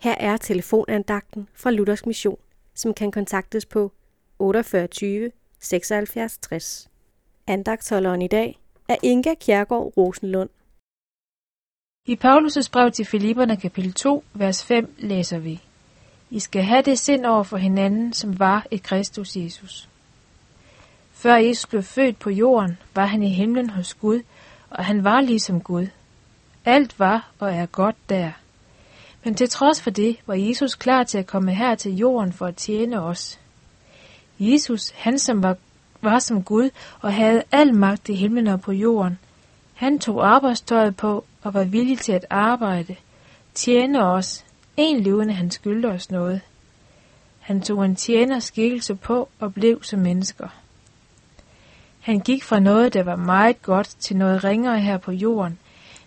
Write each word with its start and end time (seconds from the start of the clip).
Her 0.00 0.14
er 0.14 0.36
telefonandagten 0.36 1.48
fra 1.54 1.70
Luthers 1.70 2.06
Mission, 2.06 2.38
som 2.74 2.94
kan 2.94 3.10
kontaktes 3.10 3.66
på 3.66 3.92
48 4.38 5.30
76 5.60 6.38
60. 6.38 6.88
Andagtholderen 7.46 8.22
i 8.22 8.28
dag 8.28 8.58
er 8.88 8.96
Inga 9.02 9.34
Kjærgaard 9.34 9.92
Rosenlund. 9.96 10.50
I 12.06 12.14
Paulus' 12.24 12.70
brev 12.72 12.90
til 12.90 13.04
Filipperne 13.04 13.56
kapitel 13.56 13.92
2, 13.92 14.24
vers 14.34 14.64
5 14.64 14.94
læser 14.98 15.38
vi, 15.38 15.62
I 16.30 16.40
skal 16.40 16.62
have 16.62 16.82
det 16.82 16.98
sind 16.98 17.26
over 17.26 17.42
for 17.42 17.56
hinanden, 17.56 18.12
som 18.12 18.38
var 18.38 18.66
i 18.70 18.76
Kristus 18.76 19.36
Jesus. 19.36 19.88
Før 21.12 21.36
Jesus 21.36 21.66
blev 21.66 21.82
født 21.82 22.18
på 22.18 22.30
jorden, 22.30 22.78
var 22.94 23.06
han 23.06 23.22
i 23.22 23.28
himlen 23.28 23.70
hos 23.70 23.94
Gud, 23.94 24.20
og 24.70 24.84
han 24.84 25.04
var 25.04 25.20
ligesom 25.20 25.60
Gud. 25.60 25.86
Alt 26.64 26.98
var 26.98 27.30
og 27.38 27.54
er 27.54 27.66
godt 27.66 27.96
der. 28.08 28.32
Men 29.24 29.34
til 29.34 29.48
trods 29.48 29.82
for 29.82 29.90
det, 29.90 30.16
var 30.26 30.34
Jesus 30.34 30.74
klar 30.74 31.04
til 31.04 31.18
at 31.18 31.26
komme 31.26 31.54
her 31.54 31.74
til 31.74 31.96
jorden 31.96 32.32
for 32.32 32.46
at 32.46 32.56
tjene 32.56 33.02
os. 33.02 33.40
Jesus, 34.38 34.90
han 34.90 35.18
som 35.18 35.42
var, 35.42 35.56
var 36.00 36.18
som 36.18 36.42
Gud 36.42 36.70
og 37.00 37.14
havde 37.14 37.42
al 37.52 37.74
magt 37.74 38.08
i 38.08 38.14
himlen 38.14 38.46
og 38.46 38.60
på 38.60 38.72
jorden, 38.72 39.18
han 39.74 39.98
tog 39.98 40.28
arbejdstøjet 40.28 40.96
på 40.96 41.24
og 41.42 41.54
var 41.54 41.64
villig 41.64 41.98
til 41.98 42.12
at 42.12 42.26
arbejde, 42.30 42.96
tjene 43.54 44.04
os, 44.04 44.44
egentlig 44.76 45.14
uden 45.14 45.30
at 45.30 45.36
han 45.36 45.50
skyldte 45.50 45.86
os 45.86 46.10
noget. 46.10 46.40
Han 47.40 47.60
tog 47.62 47.84
en 47.84 47.96
tjener 47.96 48.38
skikkelse 48.38 48.94
på 48.94 49.28
og 49.38 49.54
blev 49.54 49.82
som 49.82 50.00
mennesker. 50.00 50.48
Han 52.00 52.20
gik 52.20 52.44
fra 52.44 52.58
noget, 52.58 52.94
der 52.94 53.02
var 53.02 53.16
meget 53.16 53.62
godt, 53.62 53.86
til 53.86 54.16
noget 54.16 54.44
ringere 54.44 54.80
her 54.80 54.96
på 54.96 55.12
jorden, 55.12 55.58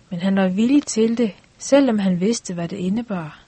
men 0.10 0.20
han 0.20 0.36
var 0.36 0.48
villig 0.48 0.84
til 0.84 1.18
det, 1.18 1.32
selvom 1.62 2.00
han 2.00 2.20
vidste, 2.20 2.54
hvad 2.54 2.68
det 2.68 2.78
indebar. 2.78 3.40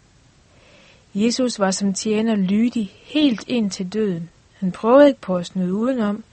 Jesus 1.14 1.60
var 1.60 1.72
som 1.72 1.94
tjener 1.94 2.36
lydig 2.36 2.92
helt 3.04 3.44
ind 3.48 3.72
til 3.72 3.94
døden. 3.94 4.30
Han 4.54 4.72
prøvede 4.72 5.08
ikke 5.08 5.22
på 5.22 5.38
at 5.38 5.46
snyde 5.46 5.74
udenom. 5.74 6.24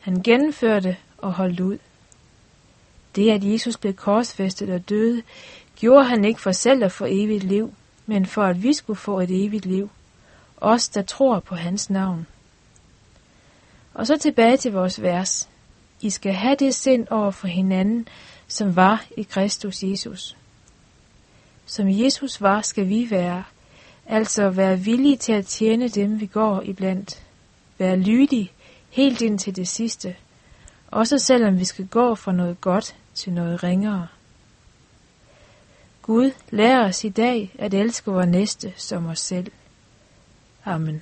Han 0.00 0.22
gennemførte 0.22 0.96
og 1.18 1.32
holdt 1.32 1.60
ud. 1.60 1.78
Det, 3.16 3.30
at 3.30 3.44
Jesus 3.44 3.76
blev 3.76 3.94
korsfæstet 3.94 4.70
og 4.70 4.88
døde, 4.88 5.22
gjorde 5.76 6.04
han 6.04 6.24
ikke 6.24 6.40
for 6.40 6.52
selv 6.52 6.84
at 6.84 6.92
få 6.92 7.06
evigt 7.08 7.44
liv, 7.44 7.74
men 8.06 8.26
for 8.26 8.42
at 8.42 8.62
vi 8.62 8.72
skulle 8.72 8.98
få 8.98 9.20
et 9.20 9.44
evigt 9.44 9.66
liv. 9.66 9.90
Os, 10.56 10.88
der 10.88 11.02
tror 11.02 11.40
på 11.40 11.54
hans 11.54 11.90
navn. 11.90 12.26
Og 13.94 14.06
så 14.06 14.18
tilbage 14.18 14.56
til 14.56 14.72
vores 14.72 15.02
vers. 15.02 15.48
I 16.00 16.10
skal 16.10 16.32
have 16.32 16.56
det 16.56 16.74
sind 16.74 17.06
over 17.10 17.30
for 17.30 17.46
hinanden, 17.46 18.08
som 18.48 18.76
var 18.76 19.04
i 19.16 19.22
Kristus 19.22 19.82
Jesus. 19.82 20.36
Som 21.72 21.88
Jesus 21.88 22.40
var, 22.40 22.62
skal 22.62 22.88
vi 22.88 23.10
være, 23.10 23.44
altså 24.06 24.50
være 24.50 24.78
villige 24.80 25.16
til 25.16 25.32
at 25.32 25.46
tjene 25.46 25.88
dem, 25.88 26.20
vi 26.20 26.26
går 26.26 26.62
iblandt. 26.62 27.22
Være 27.78 27.96
lydige 27.96 28.52
helt 28.90 29.20
ind 29.20 29.38
til 29.38 29.56
det 29.56 29.68
sidste, 29.68 30.16
også 30.90 31.18
selvom 31.18 31.58
vi 31.58 31.64
skal 31.64 31.86
gå 31.86 32.14
fra 32.14 32.32
noget 32.32 32.60
godt 32.60 32.96
til 33.14 33.32
noget 33.32 33.62
ringere. 33.62 34.08
Gud 36.02 36.30
lærer 36.50 36.88
os 36.88 37.04
i 37.04 37.08
dag 37.08 37.54
at 37.58 37.74
elske 37.74 38.10
vores 38.10 38.28
næste 38.28 38.72
som 38.76 39.06
os 39.06 39.20
selv. 39.20 39.52
Amen. 40.64 41.00